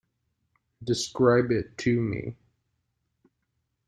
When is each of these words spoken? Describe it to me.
Describe 0.83 1.51
it 1.51 1.77
to 1.77 2.01
me. 2.01 2.35